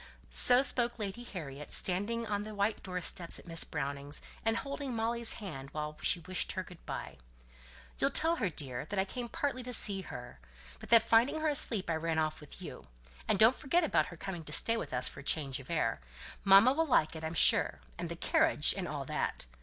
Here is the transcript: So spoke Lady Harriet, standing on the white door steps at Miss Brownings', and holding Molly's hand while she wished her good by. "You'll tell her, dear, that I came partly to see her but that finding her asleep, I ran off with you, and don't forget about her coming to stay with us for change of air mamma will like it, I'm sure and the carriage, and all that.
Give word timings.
So 0.31 0.63
spoke 0.63 0.97
Lady 0.97 1.21
Harriet, 1.23 1.71
standing 1.71 2.25
on 2.25 2.41
the 2.41 2.55
white 2.55 2.81
door 2.81 3.01
steps 3.01 3.37
at 3.37 3.45
Miss 3.45 3.63
Brownings', 3.63 4.19
and 4.43 4.57
holding 4.57 4.95
Molly's 4.95 5.33
hand 5.33 5.69
while 5.73 5.95
she 6.01 6.21
wished 6.21 6.53
her 6.53 6.63
good 6.63 6.83
by. 6.87 7.17
"You'll 7.99 8.09
tell 8.09 8.37
her, 8.37 8.49
dear, 8.49 8.83
that 8.85 8.97
I 8.97 9.05
came 9.05 9.27
partly 9.27 9.61
to 9.61 9.71
see 9.71 10.01
her 10.01 10.39
but 10.79 10.89
that 10.89 11.03
finding 11.03 11.41
her 11.41 11.49
asleep, 11.49 11.87
I 11.87 11.97
ran 11.97 12.17
off 12.17 12.41
with 12.41 12.63
you, 12.63 12.87
and 13.27 13.37
don't 13.37 13.53
forget 13.55 13.83
about 13.83 14.07
her 14.07 14.17
coming 14.17 14.41
to 14.45 14.51
stay 14.51 14.75
with 14.75 14.91
us 14.91 15.07
for 15.07 15.21
change 15.21 15.59
of 15.59 15.69
air 15.69 16.01
mamma 16.43 16.73
will 16.73 16.87
like 16.87 17.15
it, 17.15 17.23
I'm 17.23 17.35
sure 17.35 17.79
and 17.99 18.09
the 18.09 18.15
carriage, 18.15 18.73
and 18.75 18.87
all 18.87 19.05
that. 19.05 19.45